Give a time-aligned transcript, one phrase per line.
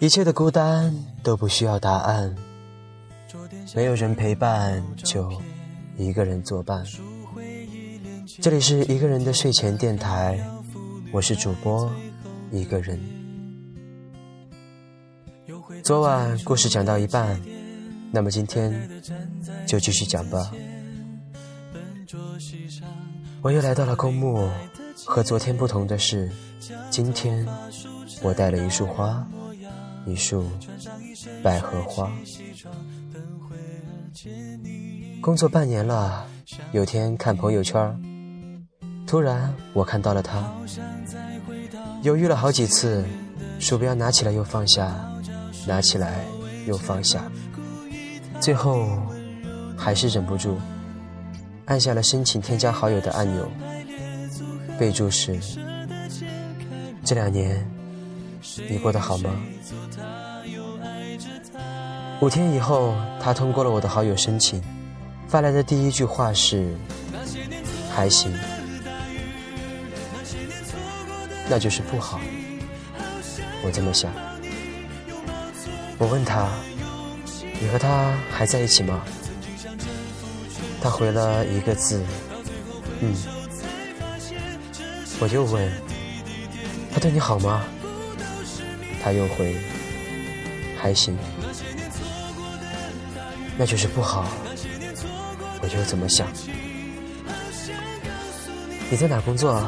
[0.00, 2.34] 一切的孤单都不需要答案，
[3.74, 5.30] 没有人陪伴就
[5.98, 6.82] 一个人作伴。
[8.40, 10.42] 这里是一个人的睡前电台，
[11.12, 11.92] 我是主播
[12.50, 12.98] 一个人。
[15.82, 17.38] 昨晚故事讲到一半，
[18.10, 19.02] 那么今天
[19.66, 20.50] 就继续讲吧。
[23.42, 24.48] 我又来到了公墓，
[25.04, 26.30] 和昨天不同的是，
[26.88, 27.46] 今天
[28.22, 29.26] 我带了一束花，
[30.06, 30.44] 一束
[31.42, 32.10] 百合花。
[35.20, 36.26] 工作半年了，
[36.72, 38.00] 有天看朋友圈。
[39.06, 40.52] 突然，我看到了他，
[42.02, 43.04] 犹豫了好几次，
[43.58, 44.94] 鼠标拿起来又放下，
[45.66, 46.24] 拿起来
[46.66, 47.30] 又放下，
[48.40, 48.88] 最后
[49.76, 50.56] 还是忍不住
[51.66, 53.48] 按下了申请添加好友的按钮。
[54.78, 55.38] 备注是：
[57.04, 57.68] 这两年
[58.68, 59.30] 你过得好吗？
[62.20, 64.62] 五天以后，他通过了我的好友申请，
[65.26, 66.74] 发来的第一句话是：
[67.94, 68.32] 还行。
[71.48, 72.20] 那就是不好，
[73.62, 74.12] 我这么想。
[75.98, 76.48] 我问他
[77.60, 79.02] ：“你和他还在一起吗？”
[80.80, 82.02] 他回了一个字
[83.00, 83.14] ：“嗯。”
[85.20, 85.70] 我又问
[86.92, 87.64] ：“他对你好吗？”
[89.02, 89.56] 他又回
[90.80, 91.16] ：“还行。”
[93.56, 94.26] 那就是不好，
[95.60, 96.26] 我又怎么想？
[98.90, 99.62] 你在哪工作？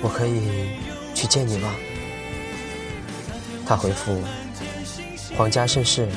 [0.00, 0.80] 我可以。
[1.14, 1.72] 去见你吗？
[3.64, 4.20] 他回复
[5.36, 6.08] ：“皇家盛世，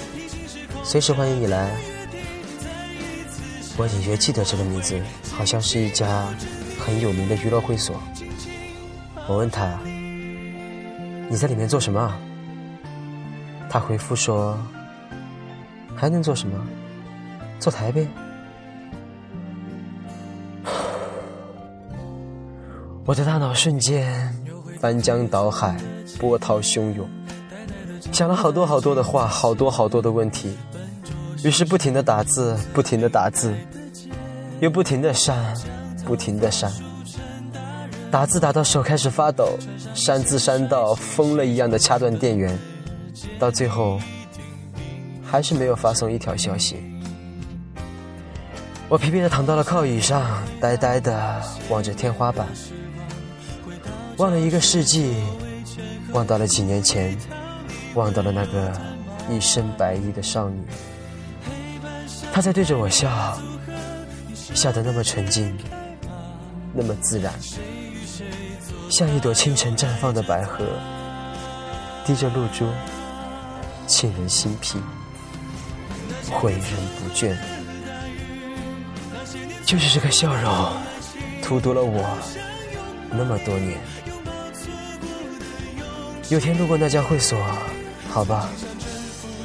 [0.83, 1.69] 随时欢迎你来。”
[3.77, 4.99] 我隐约记得这个名字，
[5.31, 6.27] 好像是一家
[6.79, 8.01] 很有名的娱乐会所。
[9.27, 9.77] 我问他
[11.29, 12.11] ：“你在里面做什么？”
[13.69, 14.57] 他回复说
[15.95, 16.55] ：“还能做什么？
[17.59, 18.07] 坐台呗。”
[23.05, 24.33] 我的大脑瞬间。
[24.77, 25.75] 翻江倒海，
[26.19, 27.09] 波涛汹涌，
[28.11, 30.55] 想了好多好多的话，好多好多的问题，
[31.43, 33.55] 于是不停的打字，不停的打字，
[34.59, 35.55] 又不停的删，
[36.05, 36.71] 不停的删，
[38.11, 39.57] 打字打到手开始发抖，
[39.95, 42.55] 删字删到疯了一样的掐断电源，
[43.39, 43.99] 到最后
[45.23, 46.77] 还是没有发送一条消息。
[48.87, 52.47] 我疲惫的躺到了靠椅上，呆呆的望着天花板。
[54.17, 55.15] 忘了一个世纪，
[56.13, 57.17] 忘到了几年前，
[57.95, 58.71] 忘到了那个
[59.29, 60.61] 一身白衣的少女。
[62.31, 63.37] 她在对着我笑，
[64.53, 65.57] 笑得那么纯净，
[66.73, 67.33] 那么自然，
[68.89, 70.63] 像一朵清晨绽放的百合，
[72.05, 72.65] 滴着露珠，
[73.87, 74.77] 沁人心脾，
[76.29, 76.61] 诲人
[76.99, 77.35] 不倦。
[79.65, 80.73] 就是这个笑容，
[81.41, 82.17] 荼毒了我
[83.11, 83.77] 那么多年。
[86.29, 87.37] 有天路过那家会所，
[88.09, 88.49] 好吧，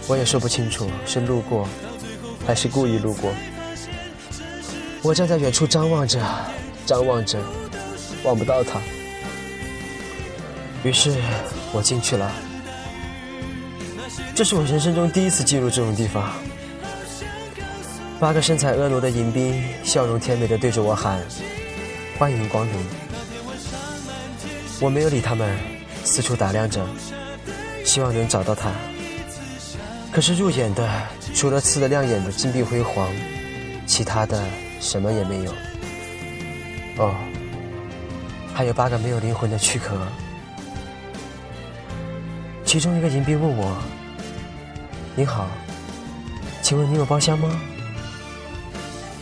[0.08, 1.68] 我也说不清楚是路过，
[2.46, 3.32] 还是故意路过。
[5.02, 6.20] 我站在远处张望着，
[6.86, 7.38] 张望着，
[8.24, 8.80] 望不到他。
[10.82, 11.14] 于是
[11.72, 12.32] 我进去了。
[14.40, 16.32] 这是我人生中第一次进入这种地方。
[18.18, 21.20] 八个身材婀娜的迎宾，笑容甜美的对着我喊
[22.18, 22.72] ：“欢迎光临。”
[24.80, 25.54] 我没有理他们。
[26.04, 26.82] 四处打量着，
[27.84, 28.72] 希望能找到他。
[30.10, 30.88] 可是入眼的，
[31.34, 33.12] 除了刺得亮眼的金碧辉煌，
[33.84, 34.42] 其他的
[34.80, 35.52] 什么也没有。
[36.96, 37.14] 哦，
[38.54, 39.98] 还有八个没有灵魂的躯壳。
[42.64, 43.76] 其中一个迎宾问我
[45.20, 45.46] ：“您好，
[46.62, 47.46] 请问你有包厢吗？”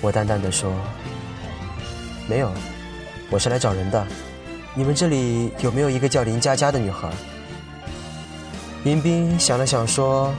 [0.01, 0.73] 我淡淡的说
[2.31, 2.53] ：“没有，
[3.31, 4.07] 我是来找人的。”
[4.77, 7.11] 你们这里有没有一个叫林佳佳的女孩？
[8.85, 10.33] 林斌想了想说：“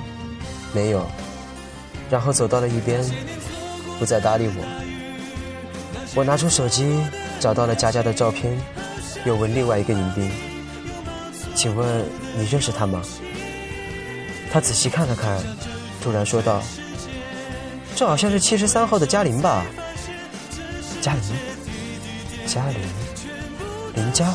[0.71, 1.05] 没有。”
[2.09, 3.03] 然后走到了一边，
[3.99, 4.63] 不再搭理我。
[6.15, 7.01] 我拿出手机
[7.37, 8.57] 找到了佳佳的照片，
[9.25, 10.31] 又问另外一个迎宾
[11.53, 12.05] ：“请问
[12.37, 13.01] 你认识她吗？”
[14.51, 15.39] 他仔细看了看，
[16.01, 16.61] 突然说道
[17.95, 19.65] ：“这好像是七十三号的嘉玲吧？”
[21.01, 21.21] 嘉玲，
[22.45, 22.77] 嘉玲。
[23.95, 24.33] 林佳，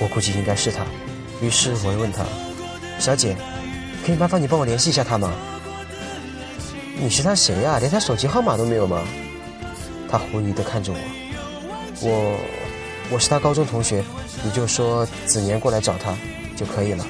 [0.00, 0.84] 我估计应该是他。
[1.40, 2.24] 于是我又问他
[3.00, 3.36] ：“小姐，
[4.04, 5.32] 可以麻烦你帮我联系一下他吗？”
[6.96, 7.78] 你是他谁呀？
[7.78, 9.02] 连他手机号码都没有吗？
[10.08, 10.98] 他狐疑地看着我，
[12.00, 12.38] 我
[13.10, 14.04] 我是他高中同学，
[14.44, 16.16] 你就说子年过来找他
[16.54, 17.04] 就可以了。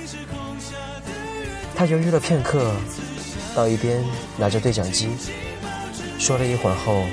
[1.77, 2.73] 他犹豫了片刻，
[3.55, 4.03] 到一边
[4.39, 5.09] 拿着对讲机，
[6.19, 7.05] 说了一会儿后，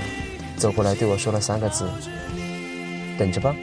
[0.55, 1.89] 走过来对我说了三个字
[3.17, 3.55] ：“等着吧。”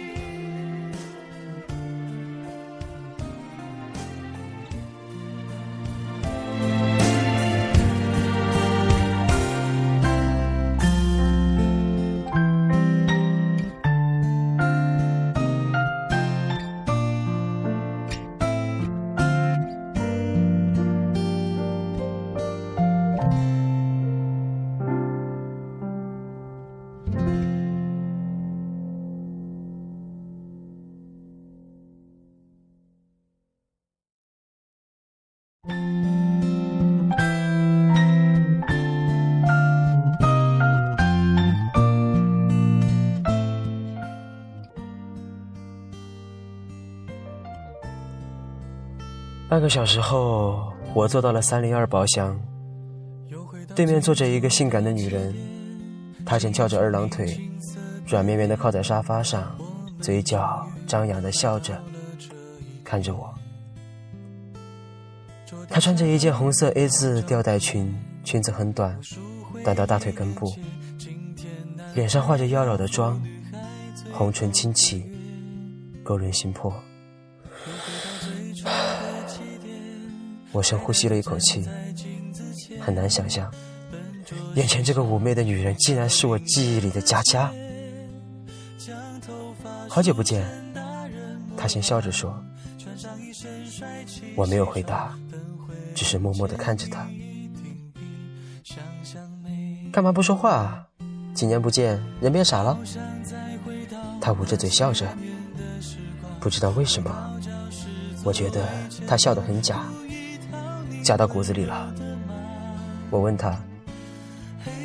[49.58, 52.40] 半个小时后，我坐到了三零二包厢，
[53.75, 55.34] 对面坐着一个性感的女人，
[56.25, 57.37] 她正翘着二郎腿，
[58.06, 59.52] 软绵绵的靠在沙发上，
[60.00, 61.76] 嘴角张扬的笑着，
[62.84, 63.34] 看着我。
[65.69, 68.96] 她穿着一件红色 A 字吊带裙，裙子很短，
[69.64, 70.46] 短到大腿根部，
[71.96, 73.20] 脸上画着妖娆的妆，
[74.12, 75.04] 红唇轻启，
[76.04, 76.72] 勾人心魄。
[80.52, 81.66] 我深呼吸了一口气，
[82.80, 83.52] 很难想象，
[84.54, 87.52] 眼前这个妩媚的女人竟然是我记忆里的佳佳。
[89.88, 90.44] 好久不见，
[91.56, 92.42] 她先笑着说。
[94.36, 95.16] 我没有回答，
[95.94, 97.08] 只是默默地看着她。
[99.92, 100.86] 干嘛不说话？
[101.34, 102.78] 几年不见，人变傻了？
[104.20, 105.06] 她捂着嘴笑着，
[106.40, 107.40] 不知道为什么，
[108.24, 108.66] 我觉得
[109.06, 109.84] 她笑得很假。
[111.08, 111.90] 加到骨子里了。
[113.08, 113.58] 我问他：“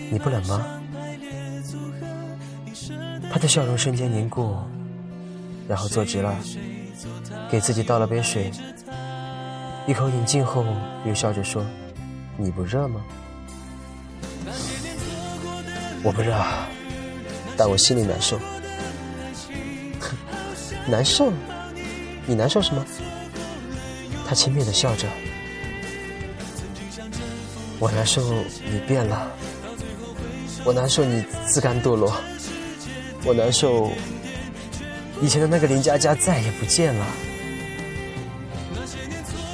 [0.10, 0.66] 你不冷吗？”
[3.30, 4.56] 他的笑容瞬间凝固，
[5.68, 6.34] 然后坐直了，
[7.52, 8.50] 给自己倒了杯水，
[9.86, 10.64] 一口饮尽后，
[11.06, 11.62] 又笑着说
[12.40, 13.02] ：“你不热吗？”
[16.06, 16.42] 我不热，
[17.58, 18.40] 但我心里难受。
[20.88, 21.34] 难受？
[22.26, 22.82] 你难受什么？
[24.26, 25.06] 他轻蔑的笑着。
[27.84, 28.22] 我难受，
[28.64, 29.28] 你变了；
[30.64, 32.14] 我难受，你自甘堕落；
[33.26, 33.92] 我难受，
[35.22, 37.06] 以前的那个林佳佳再也不见了。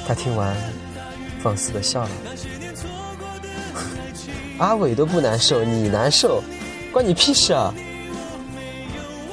[0.06, 0.56] 他听完，
[1.42, 2.10] 放肆的笑了。
[4.58, 6.40] 阿伟都不难受，你难受，
[6.92, 7.74] 关你屁事啊！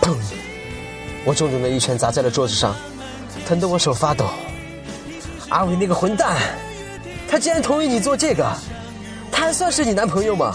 [0.02, 0.16] 砰！
[1.24, 2.76] 我重重的一拳砸在了桌子上，
[3.46, 4.26] 疼得我手发抖。
[5.50, 6.36] 阿伟那个混蛋，
[7.30, 8.52] 他竟然同意你做这个！
[9.48, 10.54] 还算是你男朋友吗？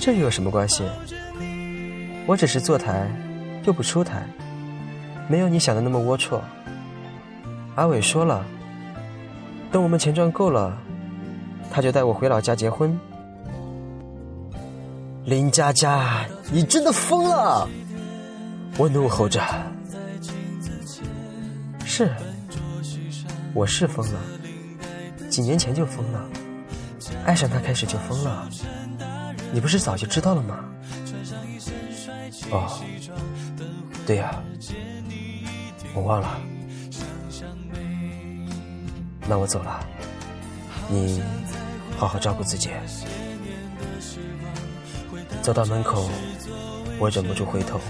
[0.00, 0.82] 这又有什么关系？
[2.26, 3.08] 我只是坐台，
[3.64, 4.26] 又不出台，
[5.28, 6.40] 没有你想的那么龌龊。
[7.76, 8.44] 阿伟说了，
[9.70, 10.76] 等我们钱赚够了，
[11.70, 12.98] 他就带我回老家结婚。
[15.24, 17.68] 林佳佳，你真的疯了！
[18.76, 19.40] 我怒吼着。
[21.84, 22.10] 是，
[23.54, 24.18] 我是疯了。
[25.30, 26.28] 几年前就疯了，
[27.24, 28.48] 爱上他开始就疯了，
[29.52, 30.64] 你不是早就知道了吗？
[32.50, 32.82] 哦，
[34.04, 34.42] 对呀，
[35.94, 36.40] 我忘了，
[39.28, 39.80] 那我走了，
[40.88, 41.22] 你
[41.96, 42.70] 好好照顾自己。
[45.42, 46.10] 走到门口，
[46.98, 47.80] 我忍不住回头，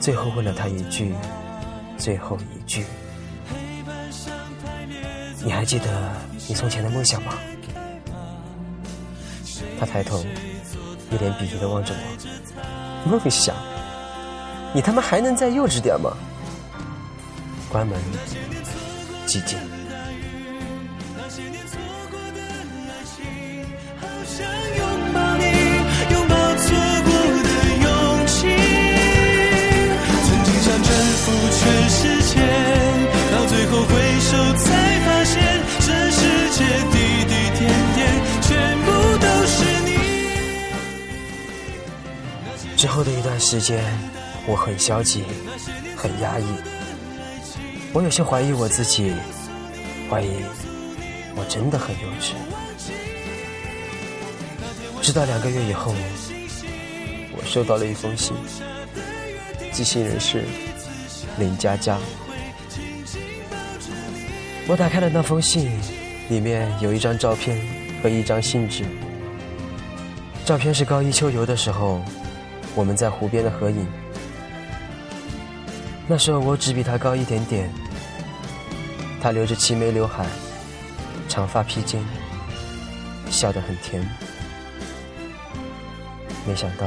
[0.00, 1.14] 最后问了他一句，
[1.96, 2.84] 最后一句。
[5.48, 6.12] 你还记得
[6.46, 7.32] 你从前的梦想吗？
[9.80, 10.22] 他抬头，
[11.10, 13.08] 一脸鄙夷的望着我。
[13.10, 13.56] 梦想？
[14.74, 16.14] 你他妈还能再幼稚点吗？
[17.70, 17.98] 关门，
[19.26, 19.58] 寂静。
[42.78, 43.84] 之后的一段时间，
[44.46, 45.24] 我很消极，
[45.96, 46.44] 很压抑。
[47.92, 49.12] 我有些怀疑我自己，
[50.08, 50.28] 怀疑
[51.34, 52.34] 我真的很幼稚。
[55.02, 55.92] 直到两个月以后，
[57.32, 58.36] 我收到了一封信，
[59.72, 60.44] 寄信人是
[61.36, 61.98] 林佳佳。
[64.68, 65.68] 我打开了那封信，
[66.28, 67.58] 里面有一张照片
[68.00, 68.84] 和一张信纸。
[70.44, 72.00] 照片是高一秋游的时候，
[72.78, 73.84] 我们在湖边的合影。
[76.06, 77.68] 那时候我只比他高一点点，
[79.20, 80.24] 他留着齐眉刘海，
[81.28, 82.00] 长发披肩，
[83.32, 84.08] 笑得很甜。
[86.46, 86.86] 没想到，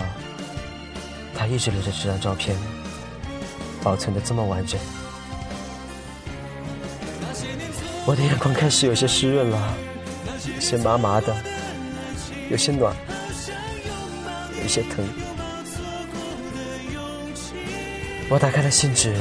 [1.36, 2.56] 他一直留着这张照片，
[3.84, 4.80] 保存的这么完整。
[8.06, 9.74] 我的眼眶开始有些湿润了，
[10.56, 11.36] 有些麻麻的，
[12.50, 12.96] 有些暖，
[14.62, 15.06] 有些疼。
[18.32, 19.14] 我打开了信纸，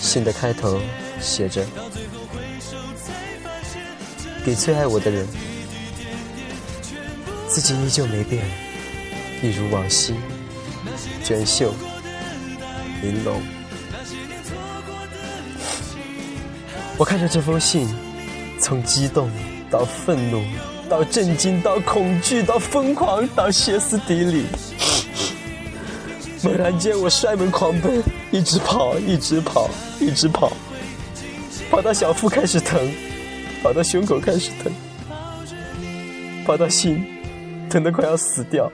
[0.00, 0.80] 信的开头
[1.20, 1.66] 写着
[4.46, 5.26] ：“给最爱我的人，
[7.48, 8.44] 自己依旧没变，
[9.42, 10.14] 一如往昔，
[11.24, 11.74] 娟秀
[13.02, 13.42] 玲珑。”
[16.96, 17.92] 我看着这封信，
[18.60, 19.28] 从激动
[19.68, 20.40] 到愤怒，
[20.88, 24.46] 到震惊，到恐惧，到疯狂，到歇斯底里。
[26.42, 29.68] 猛然间，我摔门狂奔，一直跑，一直跑，
[30.00, 30.52] 一直跑，
[31.70, 32.78] 跑到小腹开始疼，
[33.62, 34.72] 跑到胸口开始疼，
[36.44, 37.04] 跑到心，
[37.70, 38.70] 疼得快要死掉。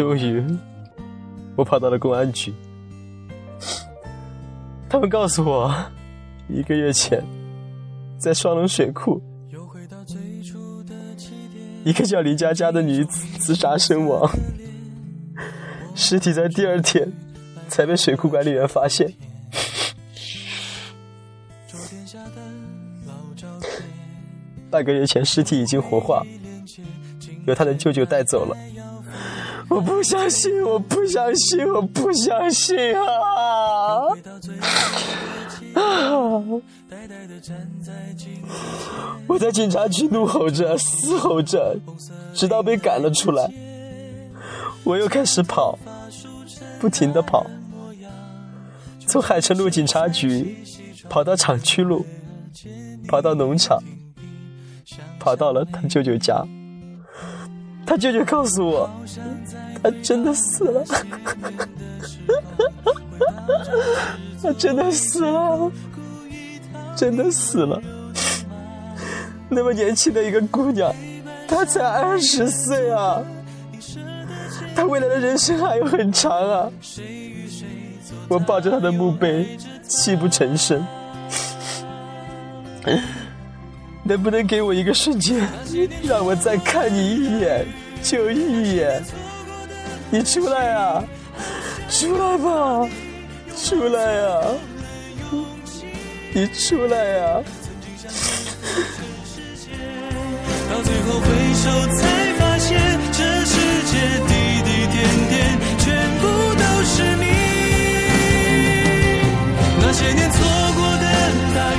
[0.00, 0.42] 终于，
[1.56, 2.54] 我跑到了公安局。
[4.88, 5.70] 他们告诉我，
[6.48, 7.22] 一个月前，
[8.16, 9.20] 在双龙水库，
[11.84, 14.26] 一个叫林佳佳的女子自杀身亡，
[15.94, 17.12] 尸体在第二天
[17.68, 19.12] 才被水库管理员发现。
[24.70, 26.24] 半个月前，尸体已经火化，
[27.46, 28.56] 由他的舅舅带走了。
[29.70, 34.08] 我不相信，我不相信，我不相信啊！
[35.74, 36.42] 啊！
[39.28, 41.78] 我在警察局怒吼着、嘶吼着，
[42.34, 43.48] 直到被赶了出来。
[44.82, 45.78] 我又开始跑，
[46.80, 47.46] 不停的跑，
[49.06, 50.58] 从海城路警察局
[51.08, 52.04] 跑到厂区路，
[53.06, 53.80] 跑到农场，
[55.20, 56.44] 跑到了他舅舅家。
[57.90, 58.88] 他舅舅告诉我，
[59.82, 60.84] 他真的死了，
[64.40, 65.72] 他真的死了，
[66.94, 67.82] 真的死了。
[69.48, 70.94] 那么年轻的一个姑娘，
[71.48, 73.20] 她才二十岁啊，
[74.76, 76.70] 她未来的人生还有很长啊。
[78.28, 80.86] 我抱着她的墓碑，泣不成声。
[84.10, 85.38] 能不能给我一个瞬间，
[86.02, 87.64] 让我再看你一眼，
[88.02, 89.00] 就一眼？
[90.10, 91.04] 你出来啊，
[91.88, 92.88] 出来吧，
[93.56, 94.50] 出来啊，
[96.34, 97.40] 你出来啊！
[100.68, 102.80] 到最后回首才发现，
[103.12, 103.54] 这世
[103.86, 103.94] 界
[104.26, 104.32] 滴
[104.64, 104.98] 滴点
[105.30, 105.38] 点，
[105.78, 105.86] 全
[106.18, 106.26] 部
[106.56, 107.24] 都是你。
[109.80, 110.36] 那些年错
[110.74, 111.04] 过的
[111.54, 111.78] 大雨，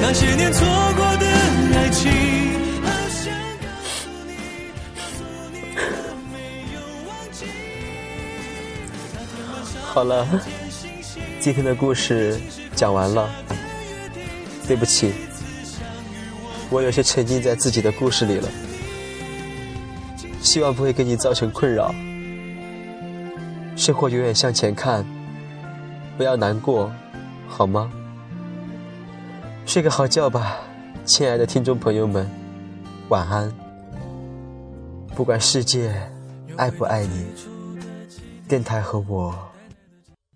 [0.00, 0.64] 那些年错
[0.96, 0.97] 过。
[9.98, 10.24] 好了，
[11.40, 12.38] 今天的故事
[12.76, 13.28] 讲完了。
[14.64, 15.12] 对不起，
[16.70, 18.48] 我有些沉浸在自己的故事里了。
[20.40, 21.92] 希望不会给你造成困扰。
[23.74, 25.04] 生活永远向前看，
[26.16, 26.92] 不要难过，
[27.48, 27.90] 好吗？
[29.66, 30.58] 睡个好觉吧。
[31.04, 32.30] 亲爱的听众朋友们，
[33.08, 33.52] 晚安。
[35.16, 35.92] 不管世界
[36.56, 37.26] 爱不爱你，
[38.46, 39.34] 电台和我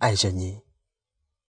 [0.03, 0.72] 爱着你。